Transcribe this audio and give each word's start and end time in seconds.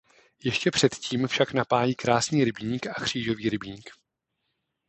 Ještě 0.43 0.71
předtím 0.71 1.27
však 1.27 1.53
napájí 1.53 1.95
Krásný 1.95 2.43
rybník 2.43 2.87
a 2.87 2.93
Křížový 2.93 3.49
rybník. 3.49 3.89